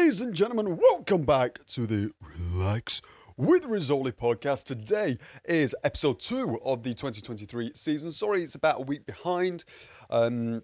[0.00, 3.02] Ladies and gentlemen, welcome back to the Relax
[3.36, 4.64] with Rizzoli podcast.
[4.64, 8.10] Today is episode two of the 2023 season.
[8.10, 9.64] Sorry, it's about a week behind.
[10.08, 10.62] Um,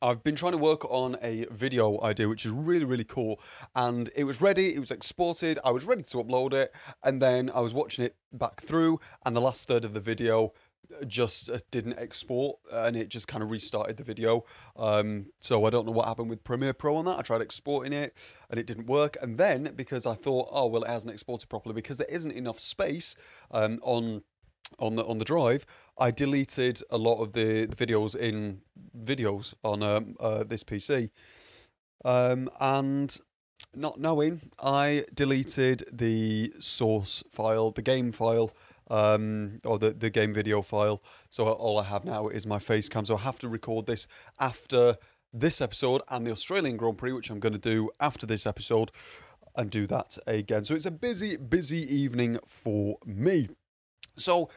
[0.00, 3.40] I've been trying to work on a video idea, which is really, really cool.
[3.74, 6.72] And it was ready, it was exported, I was ready to upload it.
[7.02, 10.52] And then I was watching it back through, and the last third of the video
[11.06, 14.44] just uh, didn't export and it just kind of restarted the video.
[14.76, 17.18] Um, so I don't know what happened with Premiere Pro on that.
[17.18, 18.14] I tried exporting it
[18.50, 19.16] and it didn't work.
[19.20, 22.60] And then because I thought, oh, well, it hasn't exported properly because there isn't enough
[22.60, 23.16] space
[23.50, 24.22] um, on
[24.78, 25.64] on the on the drive,
[25.96, 28.60] I deleted a lot of the, the videos in
[29.02, 31.08] videos on um, uh, this PC,
[32.04, 33.16] um, and
[33.74, 38.52] not knowing, I deleted the source file, the game file,
[38.88, 41.02] um, or the the game video file.
[41.30, 43.04] So all I have now is my face cam.
[43.04, 44.06] So I have to record this
[44.40, 44.96] after
[45.32, 48.90] this episode and the Australian Grand Prix, which I'm going to do after this episode,
[49.56, 50.64] and do that again.
[50.64, 53.48] So it's a busy, busy evening for me.
[54.16, 54.48] So,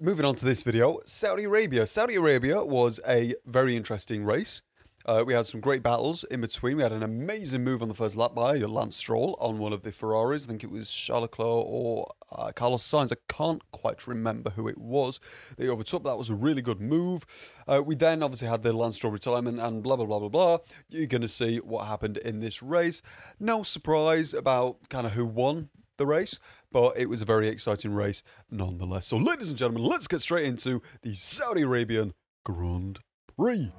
[0.00, 1.86] moving on to this video, Saudi Arabia.
[1.86, 4.62] Saudi Arabia was a very interesting race.
[5.06, 6.76] Uh, we had some great battles in between.
[6.76, 9.82] We had an amazing move on the first lap by Lance Stroll on one of
[9.82, 10.44] the Ferraris.
[10.44, 13.12] I think it was Charles Leclerc or uh, Carlos Sainz.
[13.12, 15.20] I can't quite remember who it was.
[15.56, 16.02] They overtook.
[16.02, 17.24] That was a really good move.
[17.68, 20.58] Uh, we then obviously had the Lance Stroll retirement and blah, blah, blah, blah, blah.
[20.88, 23.00] You're going to see what happened in this race.
[23.38, 25.68] No surprise about kind of who won
[25.98, 26.40] the race,
[26.72, 29.06] but it was a very exciting race nonetheless.
[29.06, 32.12] So, ladies and gentlemen, let's get straight into the Saudi Arabian
[32.44, 32.98] Grand
[33.36, 33.70] Prix.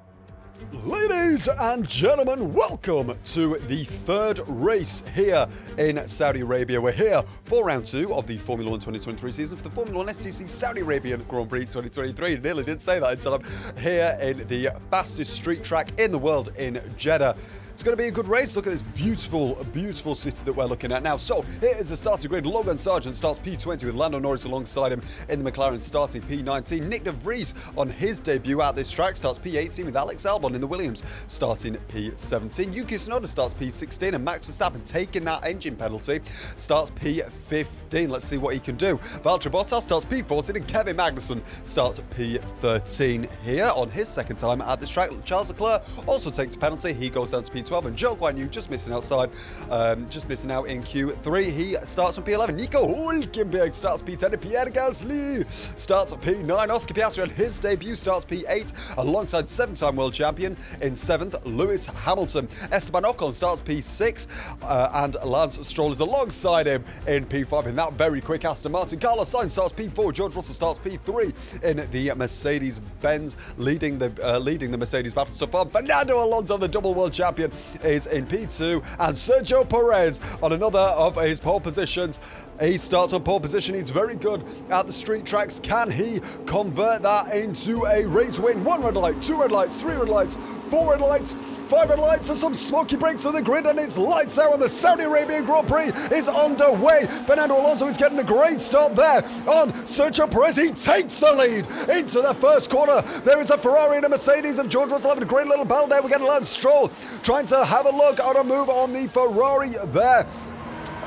[0.72, 6.80] Ladies and gentlemen, welcome to the third race here in Saudi Arabia.
[6.80, 10.08] We're here for round two of the Formula One 2023 season for the Formula One
[10.08, 12.38] STC Saudi Arabian Grand Prix 2023.
[12.38, 13.44] Nearly didn't say that until I'm
[13.78, 17.36] here in the fastest street track in the world in Jeddah.
[17.78, 18.56] It's going to be a good race.
[18.56, 21.16] Look at this beautiful, beautiful city that we're looking at now.
[21.16, 22.44] So here is the starting grid.
[22.44, 26.88] Logan Sargent starts P20 with Lando Norris alongside him in the McLaren starting P19.
[26.88, 30.60] Nick De Vries on his debut at this track starts P18 with Alex Albon in
[30.60, 32.74] the Williams starting P17.
[32.74, 36.20] Yuki Tsunoda starts P16 and Max Verstappen taking that engine penalty
[36.56, 38.08] starts P15.
[38.08, 38.96] Let's see what he can do.
[39.22, 44.80] Valtteri Bottas starts P14 and Kevin Magnussen starts P13 here on his second time at
[44.80, 45.10] this track.
[45.24, 46.92] Charles Leclerc also takes a penalty.
[46.92, 49.30] He goes down to P12 and Zhou Guan Yu just missing outside,
[49.70, 51.52] um, just missing out in Q3.
[51.52, 52.54] He starts on P11.
[52.54, 54.40] Nico Hulkenberg starts P10.
[54.40, 55.46] Pierre Gasly
[55.78, 56.70] starts P9.
[56.70, 62.48] Oscar Piastri on his debut starts P8 alongside seven-time world champion in seventh, Lewis Hamilton.
[62.72, 64.26] Esteban Ocon starts P6
[64.62, 68.98] uh, and Lance Stroll is alongside him in P5 in that very quick Aston Martin.
[68.98, 70.12] Carlos Sainz starts P4.
[70.12, 75.46] George Russell starts P3 in the Mercedes-Benz, leading the uh, leading the Mercedes battle so
[75.46, 75.66] far.
[75.66, 77.50] Fernando Alonso, the double world champion,
[77.82, 82.20] is in P2, and Sergio Perez on another of his pole positions.
[82.60, 83.74] He starts on pole position.
[83.74, 85.60] He's very good at the street tracks.
[85.60, 88.64] Can he convert that into a race win?
[88.64, 90.36] One red light, two red lights, three red lights,
[90.68, 91.34] four red lights,
[91.68, 94.62] five red lights, and some smoky breaks on the grid, and it's lights out, and
[94.62, 97.06] the Saudi Arabian Grand Prix is underway.
[97.26, 100.56] Fernando Alonso is getting a great start there on Sergio Perez.
[100.56, 103.02] He takes the lead into the first corner.
[103.24, 105.86] There is a Ferrari and a Mercedes of George Russell having a great little battle
[105.86, 106.02] there.
[106.02, 106.90] We're getting Lance Stroll
[107.22, 110.26] trying to have a look on a move on the Ferrari there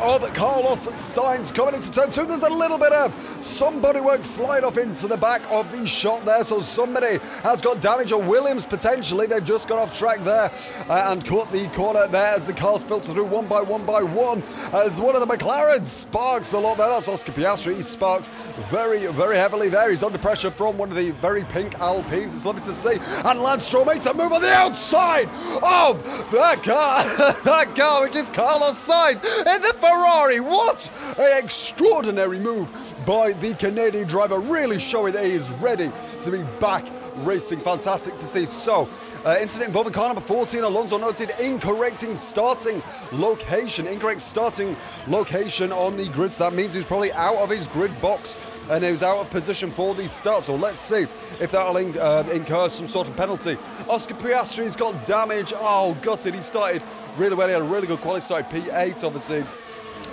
[0.02, 2.26] of Carlos Sainz coming into turn two.
[2.26, 6.26] There's a little bit of somebody work flying off into the back of the shot
[6.26, 6.44] there.
[6.44, 9.28] So somebody has got damage, or Williams potentially.
[9.28, 10.52] They've just got off track there
[10.90, 14.02] uh, and caught the corner there as the cars filter through one by one by
[14.02, 14.42] one.
[14.74, 16.90] As one of the McLaren sparks a lot there.
[16.90, 17.76] That's Oscar Piastri.
[17.76, 18.30] He sparks
[18.70, 19.90] very, very heavily there.
[19.90, 22.34] He's under pressure from one of the very pink Alpines.
[22.34, 22.98] It's lovely to see.
[23.26, 25.30] And Lance Stroll makes a move on the outside
[25.62, 27.04] of that car.
[27.44, 30.40] that car, which is Carlos Sainz in the Ferrari.
[30.40, 32.70] What an extraordinary move
[33.06, 35.92] by the Canadian driver, really showing that he is ready
[36.22, 36.86] to be back
[37.18, 37.60] racing.
[37.60, 38.46] Fantastic to see.
[38.46, 38.88] So,
[39.26, 40.64] uh, incident involving car number 14.
[40.64, 42.82] Alonso noted incorrect starting
[43.12, 43.86] location.
[43.86, 44.78] Incorrect starting
[45.08, 46.34] location on the grid.
[46.34, 48.38] So that means he's probably out of his grid box
[48.70, 50.46] and he was out of position for the start.
[50.46, 51.06] So let's see
[51.42, 53.58] if that'll in, uh, incur some sort of penalty.
[53.90, 55.52] Oscar Piastri's got damage.
[55.58, 56.34] Oh, gutted.
[56.34, 56.82] He started
[57.18, 57.48] really well.
[57.48, 58.22] He had a really good quality.
[58.22, 59.44] Started P8, obviously.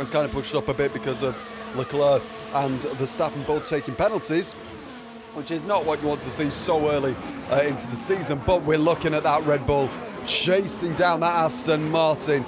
[0.01, 1.37] It's kind of pushed up a bit because of
[1.77, 2.23] Leclerc
[2.55, 4.55] and Verstappen both taking penalties
[5.39, 7.15] which is not what you want to see so early
[7.51, 8.41] uh, into the season.
[8.45, 9.89] But we're looking at that Red Bull
[10.27, 12.45] chasing down that Aston Martin.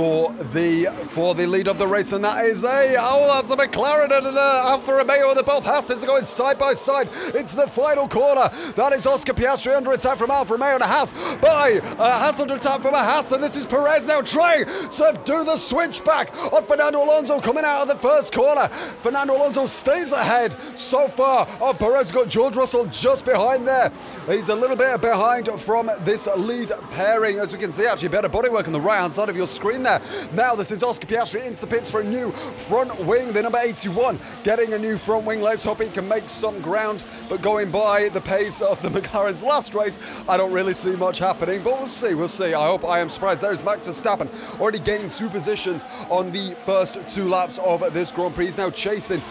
[0.00, 3.56] For the for the lead of the race, and that is a oh, that's a
[3.56, 5.34] McLaren and an uh, Alfa Romeo.
[5.34, 7.06] The both Hasses are going side by side.
[7.34, 8.48] It's the final corner.
[8.76, 11.12] That is Oscar Piastri under attack from Alfa Romeo and a Haas
[11.42, 15.20] by uh, Haas under attack from a Haas, and this is Perez now trying to
[15.26, 18.68] do the switch back on Fernando Alonso coming out of the first corner.
[19.02, 22.10] Fernando Alonso stays ahead so far Oh, Perez.
[22.10, 23.92] Got George Russell just behind there.
[24.26, 27.86] He's a little bit behind from this lead pairing, as we can see.
[27.86, 29.89] Actually, better bodywork on the right hand side of your screen there
[30.32, 32.30] Now this is Oscar Piastri into the pits for a new
[32.68, 33.32] front wing.
[33.32, 35.40] The number 81 getting a new front wing.
[35.40, 37.02] Let's hope he can make some ground.
[37.28, 39.98] But going by the pace of the McLaren's last race,
[40.28, 41.62] I don't really see much happening.
[41.62, 42.14] But we'll see.
[42.14, 42.54] We'll see.
[42.54, 43.42] I hope I am surprised.
[43.42, 44.28] There's Max Verstappen
[44.60, 48.46] already gaining two positions on the first two laps of this Grand Prix.
[48.46, 49.22] He's now chasing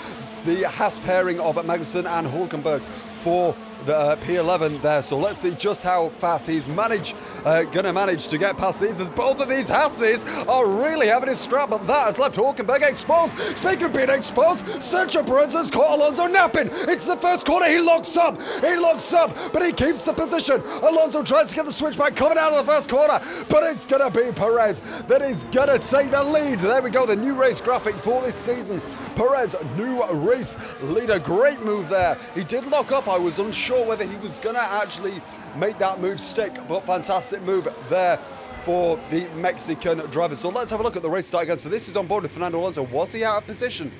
[0.45, 2.81] the Haas pairing of Magnussen and Hulkenberg
[3.23, 3.53] for
[3.87, 5.01] uh, P11 there.
[5.01, 7.15] So let's see just how fast he's managed,
[7.45, 8.99] uh, gonna manage to get past these.
[8.99, 12.87] As both of these Hasses are really having his strap, but that has left Hulkenberg
[12.87, 13.37] exposed.
[13.55, 16.69] Speaking of being exposed, Sergio Perez has caught Alonso napping.
[16.71, 17.67] It's the first corner.
[17.67, 18.39] He locks up.
[18.61, 20.61] He locks up, but he keeps the position.
[20.81, 23.85] Alonso tries to get the switch back coming out of the first corner, but it's
[23.85, 26.59] gonna be Perez that is gonna take the lead.
[26.59, 27.05] There we go.
[27.05, 28.81] The new race graphic for this season.
[29.15, 31.19] Perez, new race leader.
[31.19, 32.17] Great move there.
[32.35, 33.07] He did lock up.
[33.07, 35.21] I was unsure whether he was going to actually
[35.55, 38.17] make that move stick, but fantastic move there
[38.65, 40.35] for the Mexican driver.
[40.35, 41.59] So let's have a look at the race start again.
[41.59, 42.83] So this is on board with Fernando Alonso.
[42.83, 43.91] Was he out of position?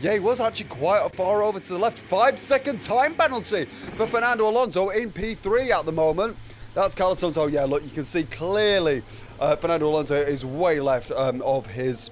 [0.00, 1.98] Yeah, he was actually quite far over to the left.
[1.98, 3.64] Five second time penalty
[3.96, 6.36] for Fernando Alonso in P3 at the moment.
[6.74, 7.36] That's Carlos Sainz.
[7.36, 9.02] Oh, yeah, look, you can see clearly
[9.40, 12.10] uh, Fernando Alonso is way left um, of his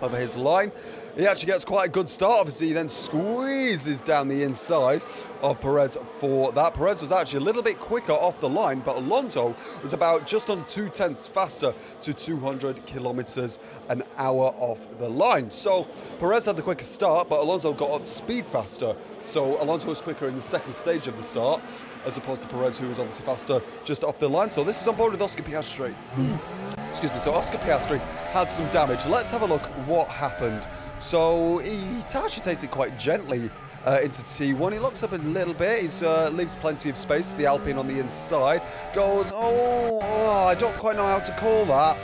[0.00, 0.72] of his line.
[1.18, 2.38] He actually gets quite a good start.
[2.38, 5.02] Obviously, he then squeezes down the inside
[5.42, 6.74] of Perez for that.
[6.74, 10.48] Perez was actually a little bit quicker off the line, but Alonso was about just
[10.48, 15.50] on two tenths faster to 200 kilometers an hour off the line.
[15.50, 15.88] So
[16.20, 18.94] Perez had the quickest start, but Alonso got up to speed faster.
[19.24, 21.60] So Alonso was quicker in the second stage of the start,
[22.06, 24.52] as opposed to Perez, who was obviously faster just off the line.
[24.52, 25.92] So this is on board with Oscar Piastri.
[26.14, 26.80] Hmm.
[26.90, 27.18] Excuse me.
[27.18, 27.98] So Oscar Piastri
[28.30, 29.04] had some damage.
[29.06, 30.64] Let's have a look what happened.
[31.00, 33.50] So he takes it quite gently
[33.86, 34.72] uh, into T1.
[34.72, 35.90] He locks up a little bit.
[35.90, 38.62] He uh, leaves plenty of space to the Alpine on the inside.
[38.92, 41.96] Goes, oh, oh, I don't quite know how to call that.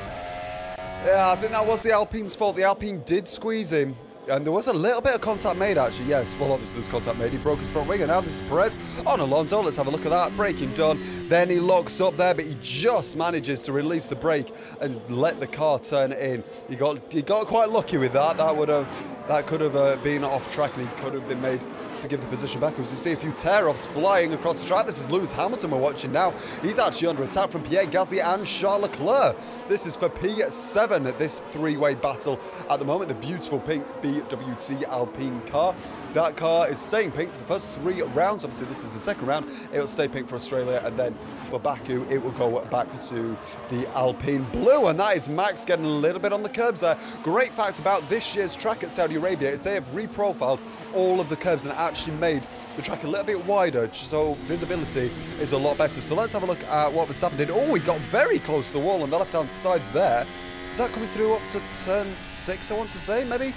[1.04, 2.56] Yeah, I think that was the Alpine's fault.
[2.56, 3.96] The Alpine did squeeze him.
[4.28, 6.06] And there was a little bit of contact made, actually.
[6.06, 7.32] Yes, well, obviously there was contact made.
[7.32, 8.76] He broke his front wing, and now this is Perez
[9.06, 9.62] on Alonso.
[9.62, 10.34] Let's have a look at that.
[10.36, 11.28] Braking done.
[11.28, 15.40] Then he locks up there, but he just manages to release the brake and let
[15.40, 16.42] the car turn in.
[16.68, 18.38] He got he got quite lucky with that.
[18.38, 18.88] That would have
[19.28, 21.60] that could have uh, been off track, and he could have been made
[22.04, 22.78] to give the position back.
[22.78, 24.86] As you see a few tear-offs flying across the track.
[24.86, 26.32] This is Lewis Hamilton we're watching now.
[26.62, 29.36] He's actually under attack from Pierre Gasly and Charles Leclerc.
[29.68, 33.08] This is for P7, this three-way battle at the moment.
[33.08, 35.74] The beautiful pink BWT Alpine car.
[36.14, 38.44] That car is staying pink for the first three rounds.
[38.44, 39.50] Obviously, this is the second round.
[39.72, 41.12] It will stay pink for Australia, and then
[41.50, 43.36] for Baku, it will go back to
[43.68, 44.86] the Alpine blue.
[44.86, 46.96] And that is Max getting a little bit on the curbs there.
[47.24, 50.60] Great fact about this year's track at Saudi Arabia is they have reprofiled
[50.94, 52.44] all of the curves and actually made
[52.76, 55.10] the track a little bit wider, so visibility
[55.40, 56.00] is a lot better.
[56.00, 57.50] So let's have a look at what Verstappen did.
[57.50, 60.24] Oh, he got very close to the wall on the left-hand side there.
[60.70, 63.52] Is that coming through up to turn six, I want to say, maybe?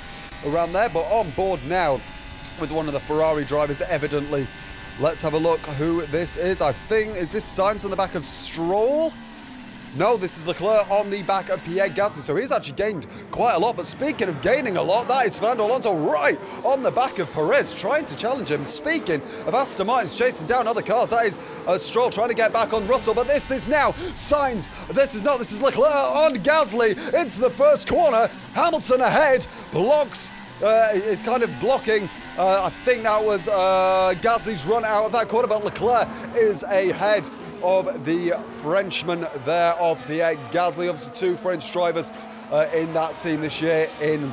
[0.45, 1.99] Around there, but on board now
[2.59, 4.47] with one of the Ferrari drivers, evidently.
[4.99, 6.61] Let's have a look who this is.
[6.61, 9.13] I think, is this Sainz on the back of Stroll?
[9.95, 13.53] No, this is Leclerc on the back of Pierre Gasly, so he's actually gained quite
[13.53, 13.77] a lot.
[13.77, 17.31] But speaking of gaining a lot, that is Fernando Alonso right on the back of
[17.31, 18.65] Perez, trying to challenge him.
[18.65, 22.53] Speaking of Aston Martins chasing down other cars, that is uh, Stroll trying to get
[22.53, 23.13] back on Russell.
[23.13, 24.69] But this is now Sainz.
[24.89, 25.39] This is not.
[25.39, 28.27] This is Leclerc on Gasly into the first corner.
[28.53, 32.07] Hamilton ahead, blocks uh, is kind of blocking.
[32.37, 36.61] Uh, I think that was uh, Gasly's run out of that corner, but Leclerc is
[36.61, 37.27] ahead
[37.63, 40.87] of the Frenchman there of Pierre Gasly.
[40.87, 42.11] Obviously, two French drivers
[42.51, 44.31] uh, in that team this year in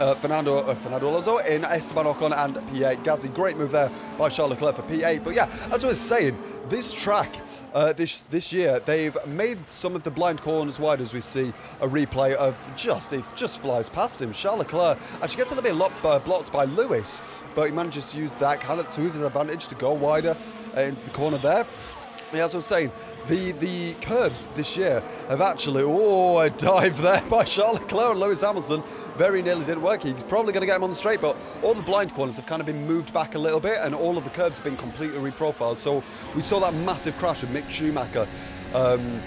[0.00, 3.32] uh, Fernando uh, Fernando Alonso in Esteban Ocon and Pierre Gasly.
[3.32, 5.22] Great move there by Charles Leclerc for P8.
[5.22, 6.36] But yeah, as I was saying,
[6.68, 7.36] this track
[7.74, 11.52] uh, this this year they've made some of the blind corners wide as we see
[11.80, 14.32] a replay of just he just flies past him.
[14.32, 17.20] Charles Leclerc actually gets a little bit lo- uh, blocked by Lewis,
[17.54, 20.36] but he manages to use that kind of to his advantage to go wider
[20.76, 21.66] uh, into the corner there.
[22.32, 22.92] Yeah, as I was saying,
[23.26, 28.20] the, the curbs this year have actually, oh, a dive there by Charlotte Leclerc and
[28.20, 28.82] Lewis Hamilton.
[29.16, 30.02] Very nearly didn't work.
[30.02, 32.44] He's probably going to get him on the straight, but all the blind corners have
[32.44, 34.76] kind of been moved back a little bit and all of the curbs have been
[34.76, 35.80] completely reprofiled.
[35.80, 36.04] So
[36.36, 38.26] we saw that massive crash with Mick Schumacher.
[38.74, 39.20] Um,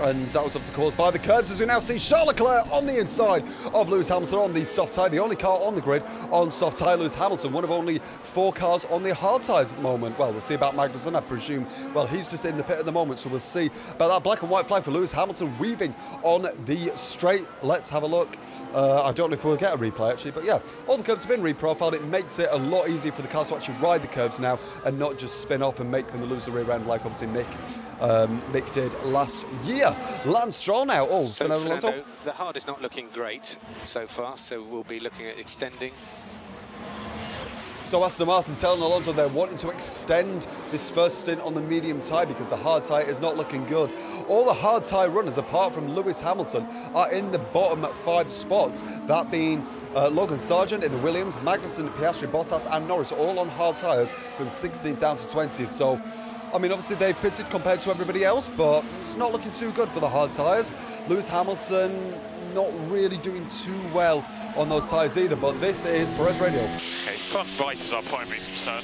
[0.00, 2.86] And that was obviously caused by the curbs as we now see Charles Leclerc on
[2.86, 5.08] the inside of Lewis Hamilton on the soft tyre.
[5.08, 8.52] The only car on the grid on soft tyre, Lewis Hamilton, one of only four
[8.52, 10.16] cars on the hard tyres at the moment.
[10.16, 11.66] Well, we'll see about Magnussen, I presume.
[11.94, 14.42] Well, he's just in the pit at the moment, so we'll see about that black
[14.42, 17.46] and white flag for Lewis Hamilton weaving on the straight.
[17.62, 18.36] Let's have a look.
[18.72, 21.24] Uh, I don't know if we'll get a replay actually, but yeah, all the curbs
[21.24, 21.94] have been reprofiled.
[21.94, 24.60] It makes it a lot easier for the cars to actually ride the curbs now
[24.84, 27.46] and not just spin off and make them lose the rear end like obviously Mick
[28.00, 29.87] um, Mick did last year.
[30.24, 31.06] Lance Stroll now.
[31.08, 35.26] Oh, so Fernando, the hard is not looking great so far, so we'll be looking
[35.26, 35.92] at extending.
[37.88, 42.02] So Aston Martin telling Alonso they're wanting to extend this first stint on the medium
[42.02, 43.90] tyre because the hard tyre is not looking good.
[44.28, 48.82] All the hard tyre runners, apart from Lewis Hamilton, are in the bottom five spots.
[49.06, 49.66] That being
[49.96, 54.12] uh, Logan Sargent in the Williams, Magnussen, Piastri, Bottas, and Norris, all on hard tyres
[54.12, 55.70] from 16th down to 20th.
[55.70, 55.98] So
[56.54, 59.88] I mean, obviously they've pitted compared to everybody else, but it's not looking too good
[59.88, 60.72] for the hard tyres.
[61.08, 62.14] Lewis Hamilton
[62.54, 64.24] not really doing too well
[64.56, 66.62] on those tyres either, but this is Perez Radio.
[66.62, 68.82] Okay, front right is our primary concern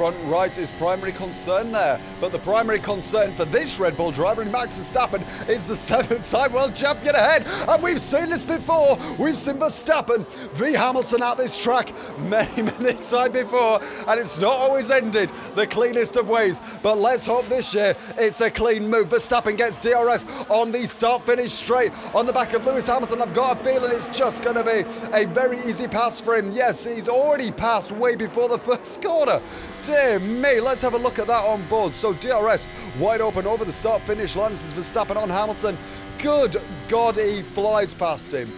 [0.00, 2.00] front right is primary concern there.
[2.22, 6.30] But the primary concern for this Red Bull driver, in Max Verstappen, is the seventh
[6.30, 7.46] time world champion ahead.
[7.68, 8.98] And we've seen this before.
[9.18, 13.82] We've seen Verstappen v Hamilton at this track many, many times before.
[14.08, 16.62] And it's not always ended the cleanest of ways.
[16.82, 19.10] But let's hope this year it's a clean move.
[19.10, 23.20] Verstappen gets DRS on the start finish straight on the back of Lewis Hamilton.
[23.20, 26.52] I've got a feeling it's just going to be a very easy pass for him.
[26.52, 29.42] Yes, he's already passed way before the first corner.
[29.90, 31.96] Dear me, let's have a look at that on board.
[31.96, 32.68] So DRS
[33.00, 34.52] wide open over the start finish line.
[34.52, 35.76] This is Verstappen on Hamilton.
[36.22, 38.52] Good God, he flies past him.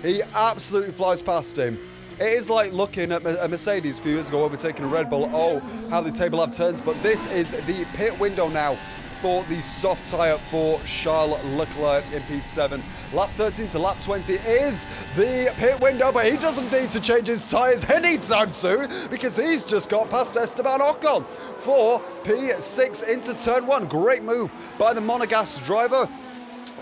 [0.00, 1.78] He absolutely flies past him.
[2.18, 5.28] It is like looking at a Mercedes a few years ago overtaking a Red Bull.
[5.34, 5.58] Oh,
[5.90, 6.80] how the table have turns.
[6.80, 8.78] But this is the pit window now
[9.20, 12.82] for the soft tyre for Charles Leclerc in P7.
[13.12, 17.26] Lap 13 to lap 20 is the pit window, but he doesn't need to change
[17.26, 21.26] his tyres anytime soon because he's just got past Esteban Ocon
[21.58, 23.86] for P6 into turn one.
[23.86, 26.08] Great move by the Monegasque driver.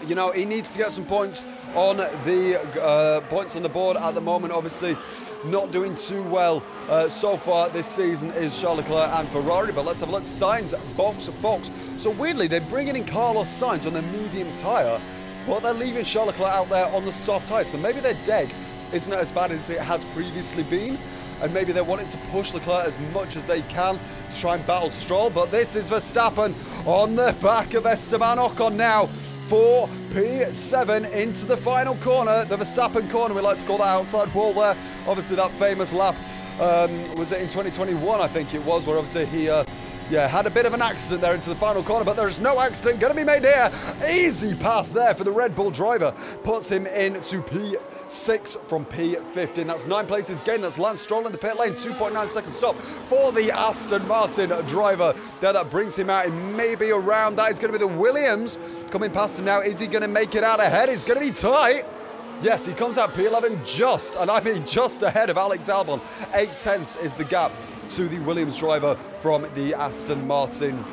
[0.06, 3.96] You know, he needs to get some points on the uh, points on the board
[3.96, 4.96] at the moment, obviously
[5.44, 9.72] not doing too well uh, so far this season is Charles Leclerc and Ferrari.
[9.72, 10.24] But let's have a look.
[10.24, 11.70] Sainz box, box.
[11.98, 15.00] So weirdly, they're bringing in Carlos Sainz on the medium tyre,
[15.44, 17.64] but they're leaving Charles Leclerc out there on the soft tyre.
[17.64, 18.54] So maybe their deg
[18.92, 20.96] isn't as bad as it has previously been.
[21.42, 23.98] And maybe they're wanting to push Leclerc as much as they can
[24.30, 25.28] to try and battle Stroll.
[25.28, 26.54] But this is Verstappen
[26.86, 29.06] on the back of Esteban Ocon now
[29.48, 33.34] for P7 into the final corner, the Verstappen corner.
[33.34, 34.76] We like to call that outside wall there.
[35.08, 36.14] Obviously, that famous lap
[36.60, 39.50] um, was it in 2021, I think it was, where obviously he.
[39.50, 39.64] Uh,
[40.10, 42.60] yeah, had a bit of an accident there into the final corner, but there's no
[42.60, 43.70] accident going to be made here.
[44.08, 46.14] Easy pass there for the Red Bull driver.
[46.42, 49.66] Puts him into P6 from P15.
[49.66, 50.64] That's nine places gained.
[50.64, 51.72] That's Lance Stroll in the pit lane.
[51.72, 52.74] 2.9 second stop
[53.06, 55.14] for the Aston Martin driver.
[55.40, 57.36] There, that brings him out in maybe around.
[57.36, 58.58] That is going to be the Williams
[58.90, 59.60] coming past him now.
[59.60, 60.88] Is he going to make it out ahead?
[60.88, 61.84] It's going to be tight.
[62.40, 66.00] Yes, he comes out P11 just, and I mean just ahead of Alex Albon.
[66.34, 67.50] Eight tenths is the gap
[67.90, 70.84] to the Williams driver from the Aston Martin.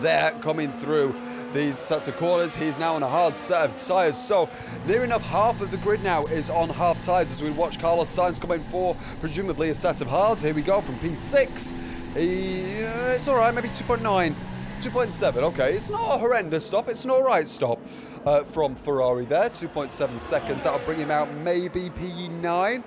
[0.00, 1.14] There coming through
[1.52, 2.54] these sets of corners.
[2.54, 4.16] He's now on a hard set of tyres.
[4.16, 4.48] So
[4.86, 8.14] near enough half of the grid now is on half tyres as we watch Carlos
[8.14, 10.42] Sainz coming for presumably a set of hards.
[10.42, 11.74] Here we go from P6.
[12.14, 14.34] He, uh, it's all right, maybe 2.9.
[14.80, 17.80] 2.7, okay, it's not a horrendous stop, it's an alright stop
[18.24, 19.50] uh, from Ferrari there.
[19.50, 22.44] 2.7 seconds, that'll bring him out maybe P9.
[22.44, 22.82] I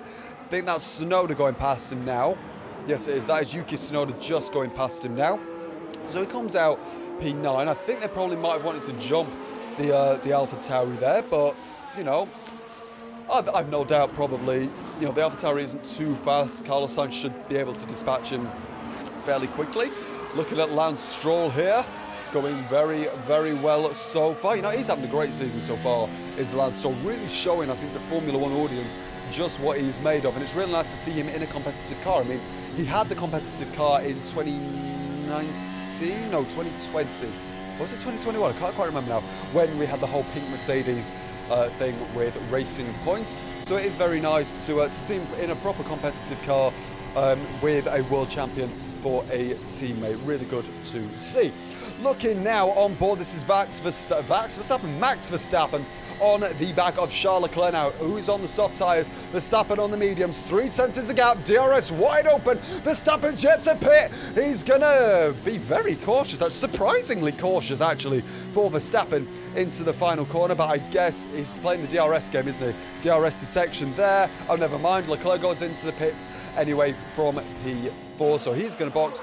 [0.48, 2.38] think that's Tsunoda going past him now.
[2.86, 3.26] Yes, it is.
[3.26, 5.38] That is Yuki Tsunoda just going past him now.
[6.08, 6.80] So he comes out
[7.20, 7.68] P9.
[7.68, 9.30] I think they probably might have wanted to jump
[9.78, 11.54] the uh, the Alpha Tauri there, but
[11.96, 12.28] you know,
[13.32, 16.64] I've, I've, no doubt probably you know the Alpha Tauri isn't too fast.
[16.64, 18.50] Carlos Sainz should be able to dispatch him
[19.24, 19.90] fairly quickly.
[20.34, 21.84] Looking at Lance Stroll here,
[22.32, 24.56] going very, very well so far.
[24.56, 26.94] You know, he's having a great season so far, is Lance Stroll.
[27.04, 28.96] Really showing, I think, the Formula One audience
[29.30, 30.34] just what he's made of.
[30.34, 32.20] And it's really nice to see him in a competitive car.
[32.20, 32.40] I mean,
[32.76, 37.28] he had the competitive car in 2019, no, 2020.
[37.78, 38.54] Was it 2021?
[38.54, 39.20] I can't quite remember now.
[39.52, 41.10] When we had the whole pink Mercedes
[41.50, 43.36] uh, thing with Racing Point.
[43.64, 46.72] So it is very nice to, uh, to see him in a proper competitive car
[47.16, 50.18] um, with a world champion for a teammate.
[50.24, 51.52] Really good to see.
[52.02, 55.84] Looking now on board, this is Vax Verstappen, Vax Verstappen, Max Verstappen
[56.22, 59.08] on the back of Charles Leclerc now, who's on the soft tyres.
[59.32, 60.40] Verstappen on the mediums.
[60.42, 61.42] Three tenths is a gap.
[61.44, 62.58] DRS wide open.
[62.84, 64.12] Verstappen's jets to pit.
[64.36, 66.38] He's going to be very cautious.
[66.38, 69.26] That's surprisingly cautious, actually, for Verstappen
[69.56, 70.54] into the final corner.
[70.54, 73.08] But I guess he's playing the DRS game, isn't he?
[73.08, 74.30] DRS detection there.
[74.48, 75.08] Oh, never mind.
[75.08, 78.38] Leclerc goes into the pits anyway from P4.
[78.38, 79.20] So he's going to box,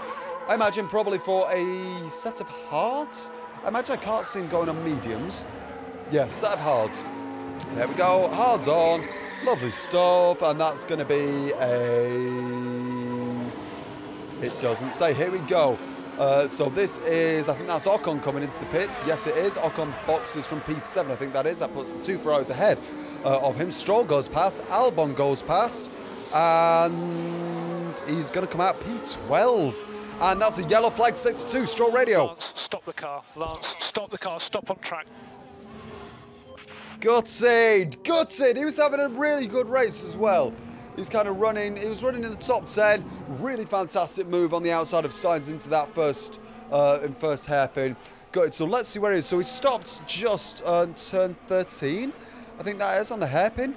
[0.50, 3.32] I imagine, probably for a set of hards.
[3.63, 5.48] I imagine I can't see him going on mediums.
[6.11, 7.03] Yes, set of hards.
[7.73, 8.29] There we go.
[8.29, 9.03] Hards on.
[9.45, 10.41] Lovely stuff.
[10.41, 12.09] And that's going to be a...
[14.43, 15.13] It doesn't say.
[15.13, 15.77] Here we go.
[16.17, 19.03] Uh, so this is, I think that's Ocon coming into the pits.
[19.05, 19.53] Yes, it is.
[19.53, 21.11] Ocon boxes from P7.
[21.11, 21.59] I think that is.
[21.59, 22.79] That puts the two Ferraris ahead
[23.23, 23.69] uh, of him.
[23.69, 24.63] Stroll goes past.
[24.63, 25.87] Albon goes past.
[26.33, 29.75] And he's going to come out P12.
[30.21, 32.25] And that's a yellow flag, sector two, Stroll radio.
[32.25, 33.23] Lance, stop the car.
[33.35, 34.39] Lance, stop the car.
[34.39, 35.05] Stop on track.
[37.00, 38.58] Gutted, gutted.
[38.58, 40.53] He was having a really good race as well.
[40.98, 41.77] He's kind of running.
[41.77, 43.06] He was running in the top ten.
[43.39, 46.41] Really fantastic move on the outside of Sainz into that first,
[46.74, 47.96] uh, in first hairpin.
[48.34, 48.53] Good.
[48.53, 49.25] So let's see where he is.
[49.25, 52.12] So he stopped just on turn 13.
[52.60, 53.75] I think that is on the hairpin.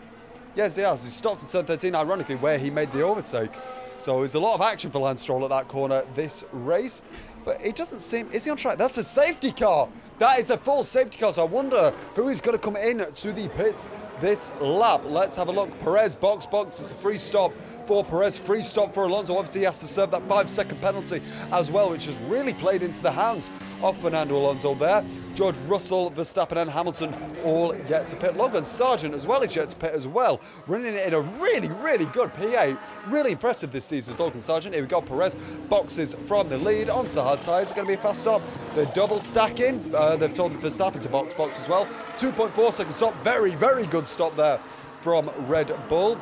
[0.56, 1.04] Yes, he has.
[1.04, 1.94] He stopped at turn 13.
[1.94, 3.52] Ironically, where he made the overtake.
[4.00, 7.02] So there's a lot of action for Lance Stroll at that corner this race.
[7.44, 8.30] But it doesn't seem.
[8.32, 8.78] Is he on track?
[8.78, 9.88] That's a safety car.
[10.18, 11.32] That is a full safety car.
[11.32, 13.88] So I wonder who is going to come in to the pits
[14.20, 15.02] this lap.
[15.04, 15.68] Let's have a look.
[15.80, 16.78] Perez box box.
[16.80, 17.50] It's a free stop
[17.86, 18.38] for Perez.
[18.38, 19.36] Free stop for Alonso.
[19.36, 21.20] Obviously, he has to serve that five second penalty
[21.50, 23.50] as well, which has really played into the hands
[23.82, 25.04] of Fernando Alonso there.
[25.34, 28.36] George Russell, Verstappen, and Hamilton all yet to pit.
[28.36, 30.40] Logan Sargent as well is yet to pit as well.
[30.66, 32.78] Running in a really, really good P8.
[33.06, 34.74] Really impressive this season, Logan Sargent.
[34.74, 35.00] Here we go.
[35.00, 35.36] Perez
[35.68, 37.64] boxes from the lead onto the hard tyres.
[37.64, 38.42] It's going to be a fast stop.
[38.74, 39.92] They're double stacking.
[39.94, 41.86] Uh, they've told Verstappen to box box as well.
[42.16, 43.14] 2.4 second stop.
[43.24, 44.60] Very, very good stop there
[45.00, 46.18] from Red Bull.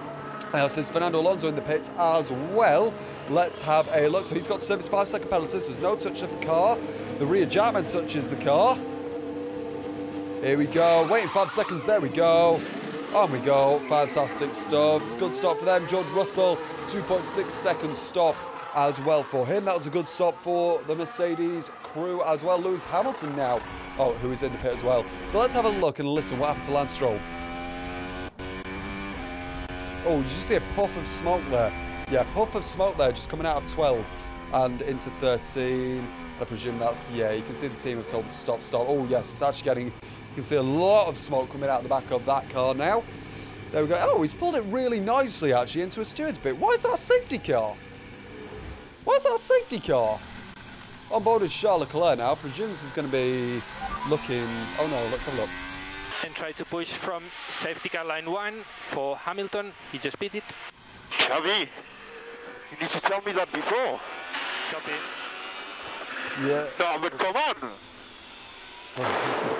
[0.53, 2.93] Uh, says Fernando Alonso in the pits as well.
[3.29, 4.27] Let's have a look.
[4.27, 5.67] So he's got service five second penalties.
[5.67, 6.77] There's no touch of the car.
[7.19, 8.77] The rear jackman touches the car.
[10.41, 11.07] Here we go.
[11.11, 11.85] Waiting five seconds.
[11.85, 12.59] There we go.
[13.15, 13.79] On we go.
[13.91, 15.05] Fantastic stuff.
[15.05, 15.87] It's a good stop for them.
[15.87, 16.57] George Russell,
[16.87, 18.35] 2.6 second stop
[18.75, 19.67] as well for him.
[19.67, 22.59] That was a good stop for the Mercedes crew as well.
[22.59, 23.61] Lewis Hamilton now,
[23.99, 25.05] oh, who is in the pit as well.
[25.29, 27.19] So let's have a look and listen what happened to Lance Stroll.
[30.07, 31.71] Oh, you just see a puff of smoke there.
[32.11, 34.07] Yeah, puff of smoke there just coming out of 12
[34.55, 36.07] and into 13.
[36.41, 38.87] I presume that's, yeah, you can see the team have told him to stop, stop.
[38.89, 39.93] Oh, yes, it's actually getting,
[40.31, 43.03] you can see a lot of smoke coming out the back of that car now.
[43.73, 43.97] There we go.
[44.01, 46.57] Oh, he's pulled it really nicely, actually, into a steward's bit.
[46.59, 47.77] Why is that a safety car?
[49.05, 50.19] Why is that a safety car?
[51.13, 52.33] On board is Charles Leclerc now.
[52.33, 53.61] I presume this is going to be
[54.09, 54.47] looking...
[54.79, 55.51] Oh, no, let's have a look.
[56.25, 57.25] and try to push from
[57.63, 59.73] safety car line one for Hamilton.
[59.91, 60.45] He just beat it.
[61.13, 61.61] Xavi,
[62.71, 64.01] you need to tell me that before.
[64.71, 64.93] Copy.
[66.43, 66.67] Yeah.
[66.79, 67.73] No, but come on.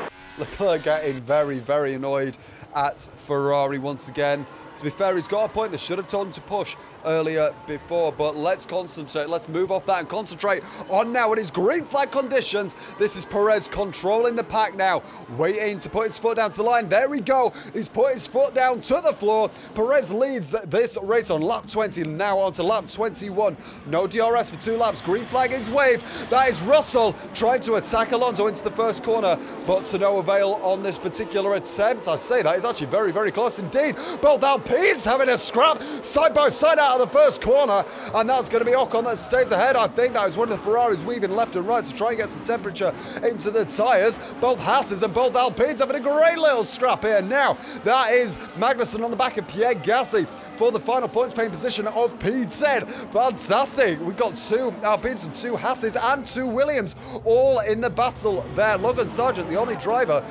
[0.39, 2.37] Leclerc getting very, very annoyed
[2.75, 4.47] at Ferrari once again.
[4.79, 5.73] To be fair, he's got a point.
[5.73, 9.29] They should have told him to push earlier before, but let's concentrate.
[9.29, 11.33] Let's move off that and concentrate on now.
[11.33, 12.75] It is green flag conditions.
[12.99, 15.03] This is Perez controlling the pack now,
[15.37, 16.89] waiting to put his foot down to the line.
[16.89, 17.53] There we go.
[17.73, 19.51] He's put his foot down to the floor.
[19.75, 23.57] Perez leads this race on lap 20, now on to lap 21.
[23.87, 25.01] No DRS for two laps.
[25.01, 26.05] Green flag is waved.
[26.31, 30.61] That is Russell trying to attack Alonso into the first corner, but to no avail
[30.63, 32.09] on this particular attempt.
[32.09, 33.97] I say that is actually very, very close indeed.
[34.21, 38.49] Both Alpines having a scrap side by side out of the first corner, and that's
[38.49, 39.77] going to be Ocon that stays ahead.
[39.77, 42.17] I think that was one of the Ferraris weaving left and right to try and
[42.17, 44.19] get some temperature into the tyres.
[44.41, 47.23] Both Hasses and both Alpines having a great little scrap here.
[47.23, 50.27] Now, that is Magnussen on the back of Pierre Gasly
[50.61, 52.87] for the final points paying position of P10.
[53.13, 53.99] Fantastic.
[54.01, 58.77] We've got two Alpines and two Hasses and two Williams all in the battle there.
[58.77, 60.23] Logan Sargent, the only driver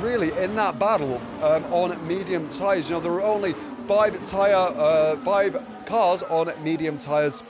[0.00, 2.88] really in that battle um, on medium tyres.
[2.88, 3.54] You know, there are only
[3.86, 7.42] five tyre, uh, five cars on medium tyres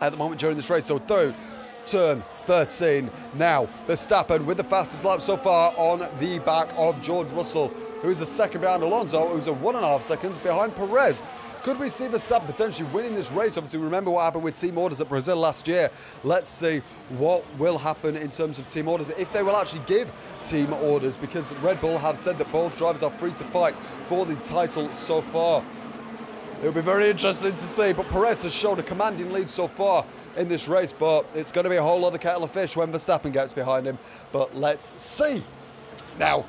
[0.00, 0.84] at the moment during this race.
[0.84, 1.34] So through
[1.86, 3.66] turn 13 now.
[3.86, 8.20] Verstappen with the fastest lap so far on the back of George Russell, who is
[8.20, 11.22] a second behind Alonso, who's a one and a half seconds behind Perez.
[11.62, 13.56] Could we see Verstappen potentially winning this race?
[13.56, 15.90] Obviously, remember what happened with team orders at Brazil last year.
[16.24, 20.10] Let's see what will happen in terms of team orders, if they will actually give
[20.42, 24.26] team orders, because Red Bull have said that both drivers are free to fight for
[24.26, 25.62] the title so far.
[26.58, 30.04] It'll be very interesting to see, but Perez has shown a commanding lead so far
[30.36, 32.90] in this race, but it's going to be a whole other kettle of fish when
[32.92, 34.00] Verstappen gets behind him.
[34.32, 35.44] But let's see.
[36.18, 36.44] Now,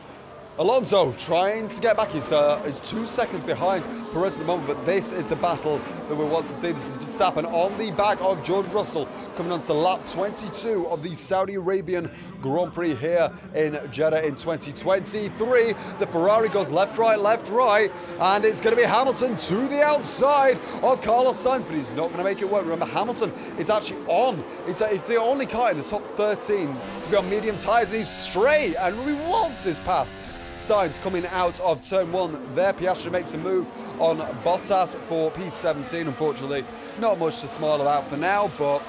[0.60, 2.12] Alonso trying to get back.
[2.12, 5.82] He's, uh, he's two seconds behind Perez at the moment, but this is the battle
[6.08, 6.72] that we want to see.
[6.72, 11.02] This is Verstappen on the back of George Russell coming on to lap 22 of
[11.02, 15.74] the Saudi Arabian Grand Prix here in Jeddah in 2023.
[15.98, 19.82] The Ferrari goes left, right, left, right, and it's going to be Hamilton to the
[19.82, 22.62] outside of Carlos Sainz, but he's not going to make it work.
[22.62, 24.44] Remember, Hamilton is actually on.
[24.68, 27.90] It's, a, it's the only car in the top 13 to be on medium tyres,
[27.90, 30.20] and he's straight, and he wants his pass.
[30.56, 32.74] Sainz coming out of turn one there.
[32.74, 33.68] Piastri makes a move
[34.00, 36.02] on Bottas for P17.
[36.02, 36.64] Unfortunately,
[37.00, 38.80] not much to smile about for now, but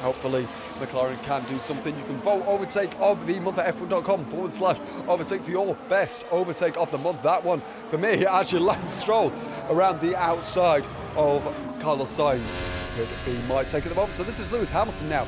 [0.00, 1.96] hopefully McLaren can do something.
[1.96, 6.24] You can vote overtake of the month at f1.com forward slash overtake for your best
[6.30, 7.22] overtake of the month.
[7.22, 9.32] That one for me actually Lance Stroll
[9.68, 11.42] around the outside of
[11.78, 12.62] Carlos Sainz
[12.96, 14.14] could be my take at the moment.
[14.14, 15.26] So this is Lewis Hamilton now.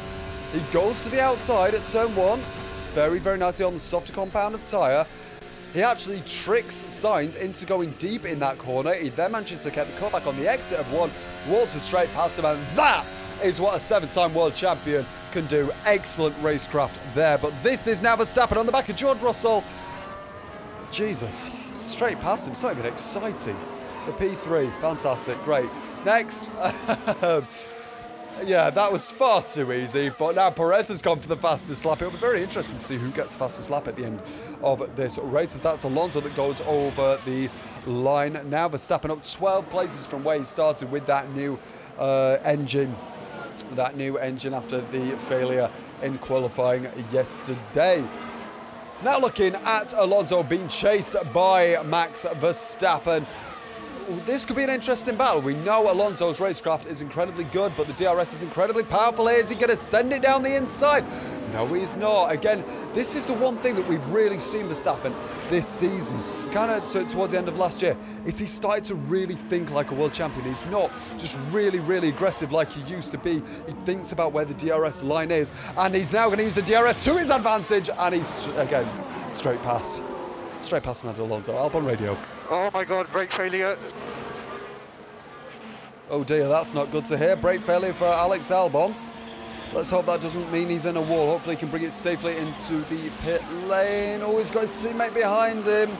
[0.52, 2.40] He goes to the outside at turn one,
[2.94, 5.06] very, very nicely on the softer compound of tyre.
[5.78, 8.94] He actually tricks Sainz into going deep in that corner.
[8.94, 11.08] He then manages to get the cutback on the exit of one,
[11.48, 13.06] waltzes straight past him, and that
[13.44, 15.70] is what a seven-time world champion can do.
[15.86, 17.38] Excellent racecraft there.
[17.38, 19.62] But this is now Verstappen on the back of George Russell.
[20.90, 22.54] Jesus, straight past him.
[22.54, 23.56] It's not even exciting.
[24.06, 25.70] The P3, fantastic, great.
[26.04, 26.50] Next.
[27.22, 27.46] Um,
[28.44, 30.10] Yeah, that was far too easy.
[30.10, 32.00] But now Perez has gone for the fastest lap.
[32.00, 34.22] It'll be very interesting to see who gets fastest lap at the end
[34.62, 35.54] of this race.
[35.54, 37.50] As that's Alonso that goes over the
[37.86, 38.40] line.
[38.48, 41.58] Now Verstappen up 12 places from where he started with that new
[41.98, 42.94] uh, engine.
[43.72, 45.70] That new engine after the failure
[46.02, 48.06] in qualifying yesterday.
[49.02, 53.24] Now looking at Alonso being chased by Max Verstappen
[54.26, 55.40] this could be an interesting battle.
[55.40, 59.28] We know Alonso's racecraft is incredibly good, but the DRS is incredibly powerful.
[59.28, 61.04] Is he going to send it down the inside?
[61.52, 62.32] No, he's not.
[62.32, 65.14] Again, this is the one thing that we've really seen Verstappen
[65.48, 66.20] this season.
[66.52, 69.90] Kind of towards the end of last year, is he started to really think like
[69.90, 70.46] a world champion.
[70.46, 73.34] He's not just really, really aggressive like he used to be.
[73.66, 76.62] He thinks about where the DRS line is, and he's now going to use the
[76.62, 78.88] DRS to his advantage, and he's, again,
[79.30, 80.02] straight past.
[80.60, 81.52] Straight past Fernando Alonso.
[81.52, 82.16] Albon Radio.
[82.50, 83.76] Oh my god, brake failure.
[86.10, 87.36] Oh dear, that's not good to hear.
[87.36, 88.94] Brake failure for Alex Albon.
[89.72, 91.30] Let's hope that doesn't mean he's in a wall.
[91.30, 94.20] Hopefully he can bring it safely into the pit lane.
[94.22, 95.90] Oh, he's got his teammate behind him.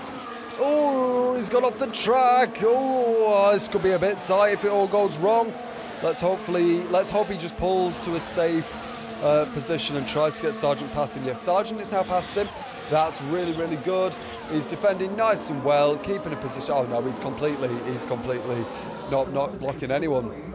[0.59, 2.59] Oh, he's got off the track.
[2.63, 5.53] Oh, this could be a bit tight if it all goes wrong.
[6.03, 8.67] Let's hopefully, let's hope he just pulls to a safe
[9.23, 11.25] uh, position and tries to get Sargent past him.
[11.25, 12.49] Yes, Sargent is now past him.
[12.91, 14.17] That's really, really good.
[14.51, 16.75] He's defending nice and well, keeping a position.
[16.77, 18.65] Oh no, he's completely, he's completely
[19.11, 20.55] not not blocking anyone.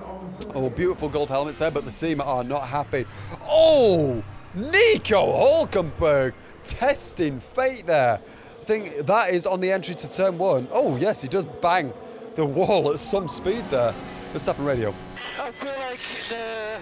[0.55, 3.05] Oh, beautiful gold helmets there, but the team are not happy.
[3.43, 4.23] Oh,
[4.55, 8.19] Nico Hulkenberg testing fate there.
[8.61, 10.67] I think that is on the entry to turn one.
[10.71, 11.93] Oh yes, he does bang
[12.35, 13.93] the wall at some speed there.
[14.31, 14.93] The Verstappen radio.
[15.39, 16.79] I feel like the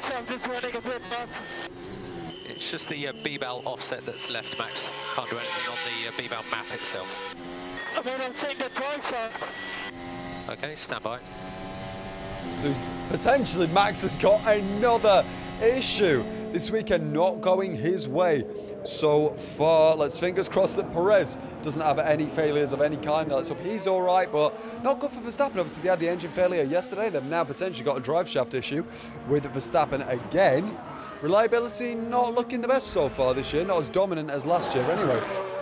[0.00, 1.68] shaft is running a bit rough.
[2.54, 4.88] It's just the uh, B-bell offset that's left, Max.
[5.16, 7.34] Can't do anything on the uh, B-bell map itself.
[7.96, 9.50] I mean, I'm saying the drive shaft.
[10.48, 11.18] Okay, stand by.
[12.58, 12.72] So
[13.10, 15.24] potentially Max has got another
[15.60, 18.44] issue this weekend not going his way
[18.84, 19.96] so far.
[19.96, 23.32] Let's fingers crossed that Perez doesn't have any failures of any kind.
[23.32, 25.56] Let's hope he's all right, but not good for Verstappen.
[25.56, 27.10] Obviously, they had the engine failure yesterday.
[27.10, 28.84] They've now potentially got a drive shaft issue
[29.28, 30.78] with Verstappen again.
[31.24, 34.84] Reliability not looking the best so far this year, not as dominant as last year
[34.90, 35.18] anyway.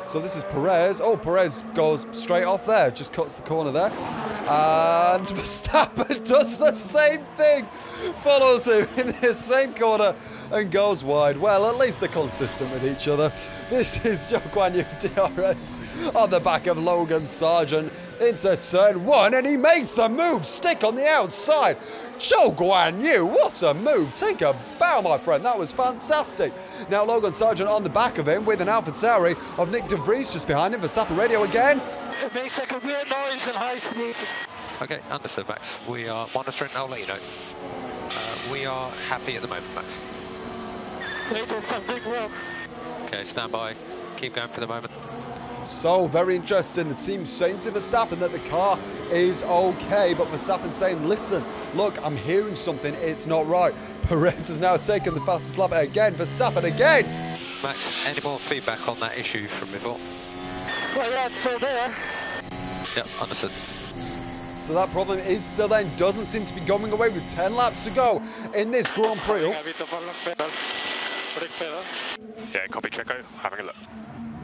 [0.08, 1.00] So this is Perez.
[1.00, 3.90] Oh, Perez goes straight off there, just cuts the corner there.
[3.90, 7.66] And Verstappen does the same thing,
[8.24, 10.16] follows him in the same corner
[10.50, 11.38] and goes wide.
[11.38, 13.32] Well, at least they're consistent with each other.
[13.70, 15.80] This is Guan Yu DRS
[16.16, 20.44] on the back of Logan Sargent into turn one, and he makes the move.
[20.44, 21.76] Stick on the outside.
[22.22, 24.14] Zhou Guan Yu, what a move.
[24.14, 25.44] Take a bow, my friend.
[25.44, 26.52] That was fantastic.
[26.88, 30.32] Now Logan Sargent on the back of him with an AlphaTauri of Nick De Vries
[30.32, 30.80] just behind him.
[30.80, 31.80] Verstappen radio again.
[32.24, 34.14] It makes like a weird noise in high speed.
[34.80, 35.76] Okay, understood, Max.
[35.88, 36.70] We are monitoring.
[36.76, 37.18] I'll let you know.
[38.10, 39.88] Uh, we are happy at the moment, Max.
[41.32, 42.30] They did something wrong.
[43.06, 43.74] Okay, stand by.
[44.16, 44.92] Keep going for the moment.
[45.64, 46.88] So very interesting.
[46.88, 48.78] The team saying to Verstappen that the car
[49.10, 51.42] is okay, but Verstappen saying, "Listen,
[51.74, 52.94] look, I'm hearing something.
[52.94, 56.14] It's not right." Perez has now taken the fastest lap again.
[56.14, 57.06] Verstappen again.
[57.62, 59.98] Max, any more feedback on that issue from before?
[60.96, 61.94] Well, yeah, it's still there.
[62.96, 63.52] Yep, understood.
[64.58, 65.80] So that problem is still there.
[65.80, 68.22] and Doesn't seem to be going away with 10 laps to go
[68.54, 69.48] in this Grand Prix.
[72.52, 73.24] Yeah, copy Checo.
[73.40, 73.76] Having a look.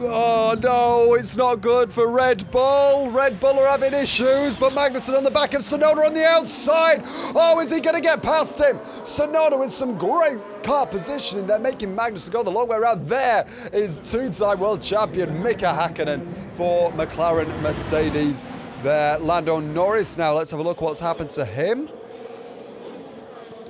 [0.01, 3.11] Oh no, it's not good for Red Bull.
[3.11, 7.03] Red Bull are having issues, but Magnussen on the back of Tsunoda on the outside.
[7.35, 8.79] Oh, is he going to get past him?
[9.03, 11.49] Tsunoda with some great car positioning.
[11.49, 13.09] They're making Magnussen go the long way around.
[13.09, 18.45] There is two-time world champion Mika Hakkinen for McLaren Mercedes.
[18.85, 20.33] There, Lando Norris now.
[20.33, 21.89] Let's have a look what's happened to him.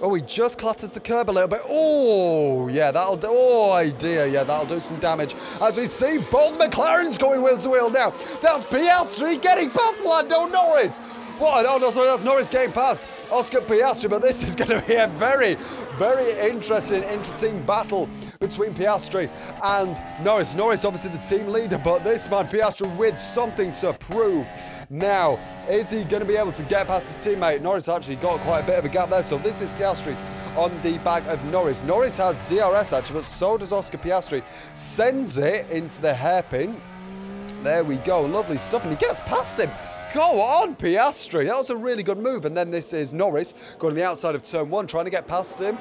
[0.00, 1.61] Oh, he just clatters the curb a little bit.
[1.68, 3.28] Oh, yeah, that'll do.
[3.30, 4.26] Oh, idea.
[4.26, 5.34] Yeah, that'll do some damage.
[5.61, 8.11] As we see both McLarens going wheel to wheel now.
[8.40, 10.96] That's Piastri getting past Lando Norris.
[11.38, 11.66] What?
[11.66, 14.94] Oh, no, sorry, that's Norris getting past Oscar Piastri, but this is going to be
[14.94, 15.54] a very,
[15.96, 18.08] very interesting, interesting battle
[18.40, 19.29] between Piastri
[19.64, 20.55] and Norris.
[20.55, 24.46] Norris, obviously the team leader, but this man, Piastri, with something to prove.
[24.90, 27.61] Now, is he going to be able to get past his teammate?
[27.61, 30.16] Norris actually got quite a bit of a gap there, so this is Piastri
[30.57, 31.83] on the back of Norris.
[31.83, 34.42] Norris has DRS actually, but so does Oscar Piastri.
[34.74, 36.81] Sends it into the hairpin.
[37.62, 39.70] There we go, lovely stuff, and he gets past him.
[40.14, 41.46] Go on, Piastri.
[41.46, 42.46] That was a really good move.
[42.46, 45.27] And then this is Norris going to the outside of turn one, trying to get
[45.27, 45.77] past him.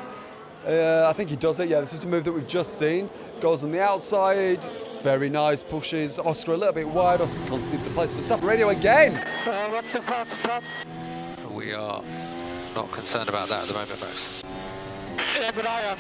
[0.67, 1.69] Uh, I think he does it.
[1.69, 3.10] Yeah, this is the move that we've just seen.
[3.39, 4.67] Goes on the outside.
[5.01, 5.63] Very nice.
[5.63, 7.21] Pushes Oscar a little bit wide.
[7.21, 9.15] Oscar concedes to place for Verstappen radio again.
[9.45, 10.63] Uh, what's the fastest lap?
[11.51, 12.03] We are
[12.75, 14.27] not concerned about that at the moment, Max.
[15.39, 15.97] Yeah, but I am.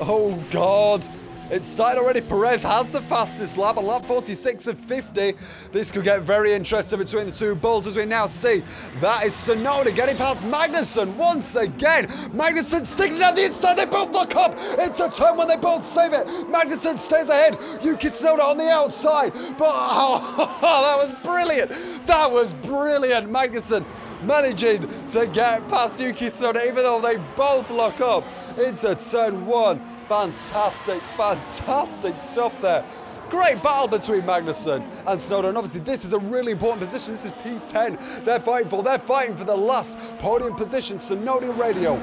[0.00, 1.08] Oh, God.
[1.50, 2.20] It's started already.
[2.20, 5.34] Perez has the fastest lap, a lap 46 of 50.
[5.72, 8.62] This could get very interesting between the two bulls as we now see.
[9.00, 12.06] That is Tsunoda getting past Magnussen once again.
[12.32, 13.78] Magnussen sticking down the inside.
[13.78, 14.54] They both lock up.
[14.78, 16.28] It's a turn when they both save it.
[16.46, 17.58] Magnussen stays ahead.
[17.82, 19.32] Yuki Tsunoda on the outside.
[19.58, 22.06] But oh, that was brilliant.
[22.06, 23.28] That was brilliant.
[23.28, 23.84] Magnussen
[24.22, 28.24] managing to get past Yuki Tsunoda even though they both lock up
[28.56, 29.99] into turn one.
[30.10, 32.84] Fantastic, fantastic stuff there.
[33.28, 35.54] Great battle between Magnussen and Tsunoda.
[35.54, 37.14] Obviously, this is a really important position.
[37.14, 38.24] This is P10.
[38.24, 38.82] They're fighting for.
[38.82, 40.98] They're fighting for the last podium position.
[40.98, 41.94] Tsunoda Radio.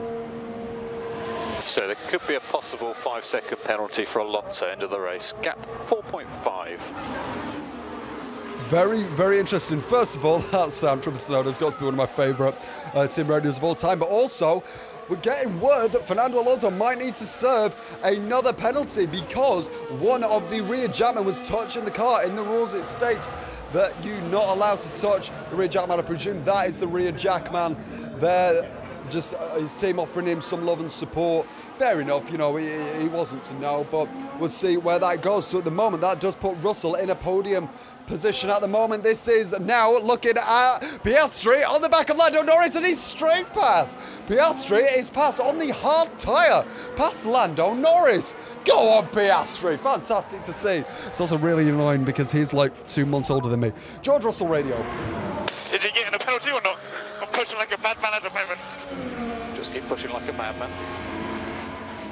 [1.66, 5.34] So there could be a possible five second penalty for Alonso of the race.
[5.42, 7.55] Gap 4.5.
[8.68, 9.80] Very, very interesting.
[9.80, 12.52] First of all, that sound from Tsunoda has got to be one of my favourite
[12.94, 14.00] uh, team radios of all time.
[14.00, 14.64] But also,
[15.08, 19.68] we're getting word that Fernando Alonso might need to serve another penalty because
[20.00, 22.24] one of the rear jackmen was touching the car.
[22.24, 23.28] In the rules, it states
[23.72, 26.00] that you're not allowed to touch the rear jackman.
[26.00, 27.76] I presume that is the rear jackman
[28.18, 28.68] there.
[29.08, 31.46] Just uh, his team offering him some love and support.
[31.78, 32.66] Fair enough, you know, he,
[33.00, 34.08] he wasn't to know, but
[34.40, 35.46] we'll see where that goes.
[35.46, 37.68] So at the moment, that does put Russell in a podium
[38.06, 39.02] position at the moment.
[39.02, 43.46] This is now looking at Piastri on the back of Lando Norris and he's straight
[43.52, 43.98] past.
[44.26, 46.64] Piastri is passed on the hard tyre,
[46.96, 48.34] past Lando Norris.
[48.64, 49.78] Go on, Piastri.
[49.78, 50.84] Fantastic to see.
[51.06, 53.72] It's also really annoying because he's like two months older than me.
[54.02, 54.76] George Russell Radio.
[55.72, 56.78] Is he getting a penalty or not?
[57.20, 59.56] I'm pushing like a madman at the moment.
[59.56, 60.70] Just keep pushing like a madman.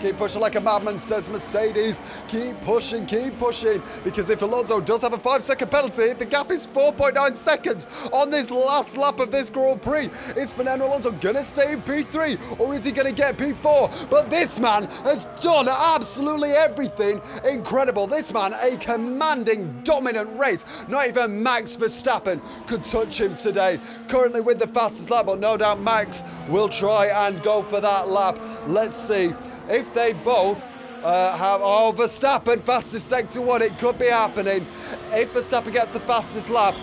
[0.02, 2.00] Keep pushing like a madman, says Mercedes.
[2.28, 3.82] Keep pushing, keep pushing.
[4.02, 8.30] Because if Alonso does have a five second penalty, the gap is 4.9 seconds on
[8.30, 10.10] this last lap of this Grand Prix.
[10.36, 14.10] Is Fernando Alonso going to stay in P3 or is he going to get P4?
[14.10, 18.06] But this man has done absolutely everything incredible.
[18.06, 20.64] This man, a commanding, dominant race.
[20.88, 23.80] Not even Max Verstappen could touch him today.
[24.08, 28.08] Currently with the fastest lap, but no doubt Max will try and go for that
[28.08, 28.38] lap.
[28.66, 29.32] Let's see
[29.68, 30.62] if they both
[31.02, 34.66] uh, have oh Verstappen fastest sector one it could be happening.
[35.12, 36.74] If Verstappen gets the fastest lap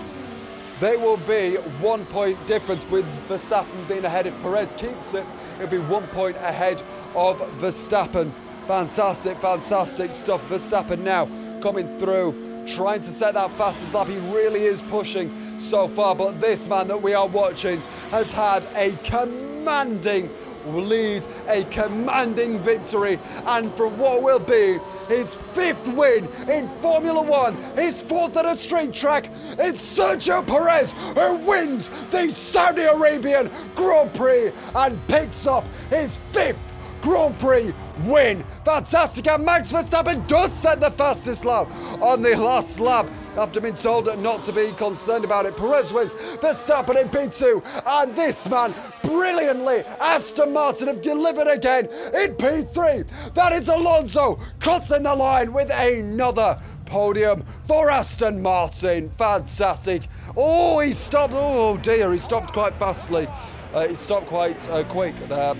[0.79, 4.73] they will be one point difference with Verstappen being ahead if Perez.
[4.73, 6.81] Keeps it it'll be one point ahead
[7.15, 8.31] of Verstappen.
[8.67, 10.41] Fantastic fantastic stuff.
[10.49, 11.25] Verstappen now
[11.61, 14.07] coming through trying to set that fastest lap.
[14.07, 18.63] He really is pushing so far but this man that we are watching has had
[18.75, 20.29] a commanding
[20.65, 27.55] lead a commanding victory and for what will be his fifth win in Formula One,
[27.75, 34.13] his fourth at a straight track, it's Sergio Perez who wins the Saudi Arabian Grand
[34.13, 36.57] Prix and picks up his fifth
[37.01, 37.73] Grand Prix
[38.05, 38.43] win.
[38.63, 41.67] Fantastic, and Max Verstappen does set the fastest lap
[42.01, 45.55] on the last lap after being told not to be concerned about it.
[45.55, 52.35] Perez wins, Verstappen in P2, and this man brilliantly, Aston Martin have delivered again in
[52.35, 53.33] P3.
[53.33, 59.09] That is Alonso crossing the line with another podium for Aston Martin.
[59.17, 60.03] Fantastic.
[60.35, 61.33] Oh, he stopped.
[61.35, 63.27] Oh dear, he stopped quite fastly.
[63.73, 65.55] Uh, he stopped quite uh, quick there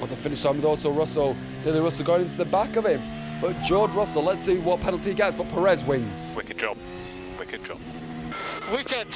[0.00, 3.02] on the finish line with also Russell Nearly Russell going into the back of him.
[3.40, 5.34] But George Russell, let's see what penalty he gets.
[5.34, 6.34] But Perez wins.
[6.36, 6.76] Wicked job.
[7.38, 7.78] Wicked job.
[8.70, 9.06] Wicked.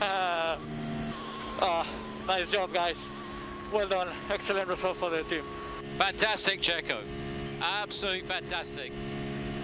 [0.00, 1.86] oh,
[2.26, 3.08] nice job, guys.
[3.72, 4.08] Well done.
[4.30, 5.42] Excellent result for the team.
[5.98, 7.02] Fantastic, Checo.
[7.60, 8.92] Absolutely fantastic.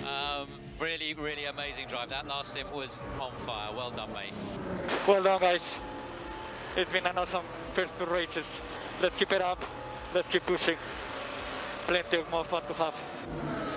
[0.04, 2.10] Um, really, really amazing drive.
[2.10, 3.72] That last stint was on fire.
[3.74, 4.32] Well done, mate.
[5.06, 5.74] Well done, guys.
[6.76, 8.58] It's been an awesome first two races.
[9.00, 9.64] Let's keep it up.
[10.14, 10.76] Let's keep pushing.
[11.86, 13.67] Plenty of more fun to have.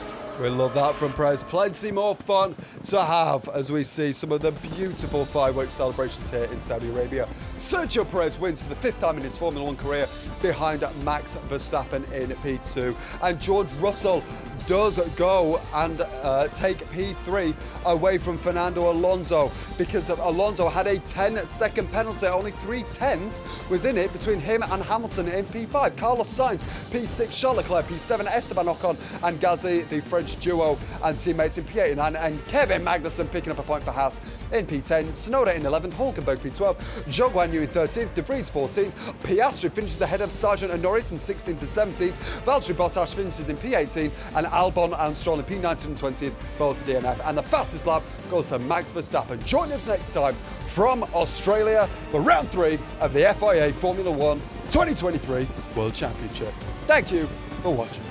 [0.41, 1.43] We love that from Perez.
[1.43, 6.45] Plenty more fun to have as we see some of the beautiful fireworks celebrations here
[6.45, 7.29] in Saudi Arabia.
[7.59, 10.07] Sergio Perez wins for the fifth time in his Formula One career
[10.41, 12.95] behind Max Verstappen in P2.
[13.21, 14.23] And George Russell
[14.71, 17.53] does go and uh, take P3
[17.87, 22.27] away from Fernando Alonso because Alonso had a 10 second penalty.
[22.27, 25.97] Only three tenths was in it between him and Hamilton in P5.
[25.97, 31.57] Carlos Sainz, P6, Charles Leclerc, P7, Esteban Ocon, and Gasly, the French duo and teammates
[31.57, 34.21] in P8 and 9, and Kevin Magnussen picking up a point for Haas
[34.53, 36.77] in P10, Tsunoda in 11th, Hulkenberg P12,
[37.09, 41.17] Zhou Yu in 13th, De Vries 14th, Piastri finishes ahead of Sargeant and Norris in
[41.17, 42.13] 16th and 17th,
[42.45, 47.19] Valtteri Bottas finishes in P18, and Albon and Stroll in P19 and 20th, both DNF.
[47.25, 49.43] And the fastest lap goes to Max Verstappen.
[49.43, 50.35] Join us next time
[50.67, 56.53] from Australia for round three of the FIA Formula One 2023 World Championship.
[56.85, 57.27] Thank you
[57.63, 58.03] for watching.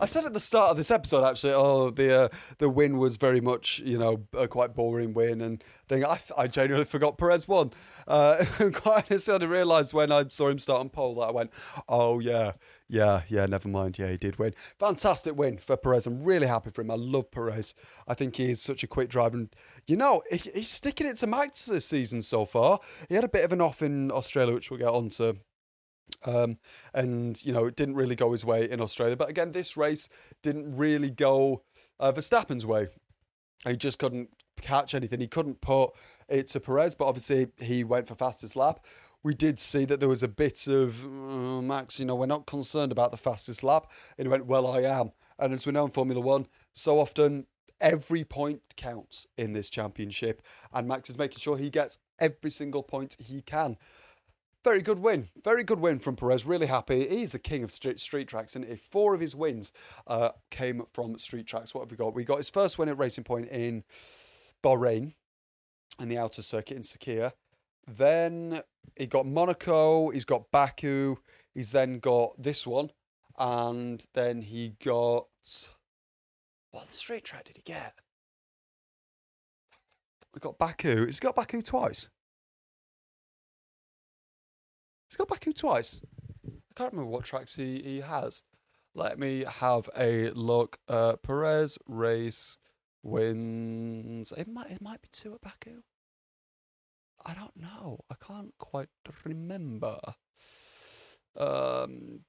[0.00, 3.16] I said at the start of this episode, actually, oh, the uh, the win was
[3.16, 6.04] very much, you know, a quite boring win, and thing.
[6.04, 7.72] I, I genuinely forgot Perez won.
[8.06, 11.32] Uh, quite honestly, I didn't realise when I saw him start on pole that I
[11.32, 11.50] went,
[11.88, 12.52] oh yeah,
[12.88, 13.98] yeah, yeah, never mind.
[13.98, 14.54] Yeah, he did win.
[14.78, 16.06] Fantastic win for Perez.
[16.06, 16.90] I'm really happy for him.
[16.90, 17.74] I love Perez.
[18.06, 19.54] I think he is such a quick driver, and
[19.86, 22.80] you know, he, he's sticking it to Max this season so far.
[23.08, 25.36] He had a bit of an off in Australia, which we'll get on to
[26.24, 26.58] um,
[26.94, 29.16] and you know, it didn't really go his way in Australia.
[29.16, 30.08] But again, this race
[30.42, 31.62] didn't really go
[32.00, 32.88] uh, Verstappen's way.
[33.66, 35.20] He just couldn't catch anything.
[35.20, 35.90] He couldn't put
[36.28, 38.84] it to Perez, but obviously he went for fastest lap.
[39.28, 42.46] We did see that there was a bit of uh, Max, you know, we're not
[42.46, 43.92] concerned about the fastest lap.
[44.16, 45.12] And he went, Well, I am.
[45.38, 47.44] And as we know in Formula One, so often
[47.78, 50.40] every point counts in this championship.
[50.72, 53.76] And Max is making sure he gets every single point he can.
[54.64, 55.28] Very good win.
[55.44, 56.46] Very good win from Perez.
[56.46, 57.06] Really happy.
[57.06, 59.74] He's the king of street, street tracks, and if four of his wins
[60.06, 62.14] uh, came from street tracks, what have we got?
[62.14, 63.84] We got his first win at Racing Point in
[64.64, 65.12] Bahrain,
[66.00, 67.32] in the outer circuit in Sakhir.
[67.88, 68.62] Then
[68.96, 70.10] he got Monaco.
[70.10, 71.16] He's got Baku.
[71.54, 72.90] He's then got this one,
[73.38, 75.26] and then he got
[76.70, 77.94] what street track did he get?
[80.34, 81.06] We got Baku.
[81.06, 82.08] He's got Baku twice.
[85.08, 86.00] He's got Baku twice.
[86.46, 88.42] I can't remember what tracks he, he has.
[88.94, 90.78] Let me have a look.
[90.86, 92.58] Uh, Perez race
[93.02, 94.32] wins.
[94.36, 95.82] It might it might be two at Baku.
[97.24, 98.00] I don't know.
[98.10, 98.88] I can't quite
[99.24, 99.98] remember.
[101.36, 102.20] Um,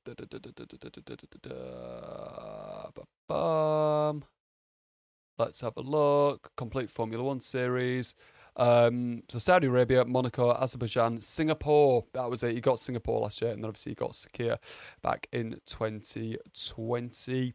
[5.38, 6.52] Let's have a look.
[6.58, 8.14] Complete Formula One series.
[8.56, 12.06] Um, so Saudi Arabia, Monaco, Azerbaijan, Singapore.
[12.14, 12.56] That was it.
[12.56, 14.58] He got Singapore last year, and then obviously he got Sakhir
[15.02, 17.54] back in 2020.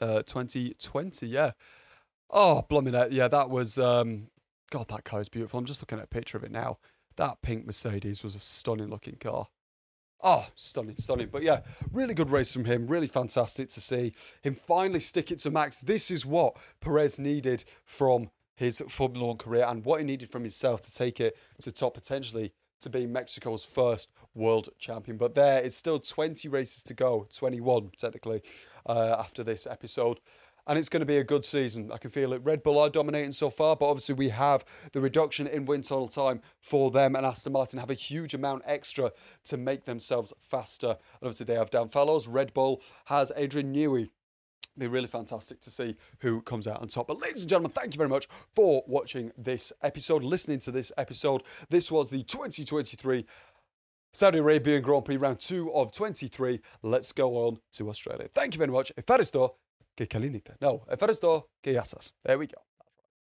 [0.00, 1.52] Uh, 2020, yeah.
[2.30, 2.62] Oh,
[2.94, 3.12] it.
[3.12, 3.78] Yeah, that was.
[3.78, 4.28] Um,
[4.74, 5.56] God, that car is beautiful.
[5.56, 6.78] I'm just looking at a picture of it now.
[7.14, 9.46] That pink Mercedes was a stunning looking car.
[10.20, 11.28] Oh, stunning, stunning.
[11.30, 11.60] But yeah,
[11.92, 12.88] really good race from him.
[12.88, 14.10] Really fantastic to see
[14.42, 15.76] him finally stick it to Max.
[15.76, 20.42] This is what Perez needed from his Formula One career and what he needed from
[20.42, 25.18] himself to take it to top potentially to be Mexico's first world champion.
[25.18, 28.42] But there is still 20 races to go, 21 technically,
[28.86, 30.18] uh, after this episode.
[30.66, 31.90] And it's going to be a good season.
[31.92, 32.42] I can feel it.
[32.42, 36.08] Red Bull are dominating so far, but obviously we have the reduction in wind tunnel
[36.08, 39.12] time for them, and Aston Martin have a huge amount extra
[39.44, 40.88] to make themselves faster.
[40.88, 41.90] And obviously they have Dan.
[42.28, 44.08] Red Bull has Adrian Newey
[44.76, 47.06] be really fantastic to see who comes out on top.
[47.06, 50.90] But ladies and gentlemen, thank you very much for watching this episode, listening to this
[50.96, 51.42] episode.
[51.70, 53.24] This was the 2023
[54.12, 56.60] Saudi Arabian Grand Prix round two of 23.
[56.82, 58.28] Let's go on to Australia.
[58.34, 58.92] Thank you very much.
[58.96, 59.54] Efaristo
[59.94, 60.56] que calinite.
[60.60, 62.14] No, Efaristo que yasas.
[62.22, 62.60] There we go.